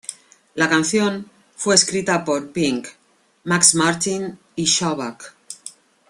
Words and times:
La 0.55 0.67
canción 0.67 1.29
fue 1.55 1.75
escrita 1.75 2.25
por 2.25 2.51
Pink, 2.51 2.87
Max 3.43 3.75
Martin 3.75 4.39
y 4.55 4.63
Shellback. 4.65 5.35